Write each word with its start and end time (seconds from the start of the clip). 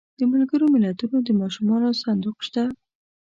د 0.19 0.21
ملګرو 0.33 0.65
ملتونو 0.75 1.17
د 1.27 1.29
ماشومانو 1.41 1.97
صندوق 2.03 2.37
شته. 2.47 2.63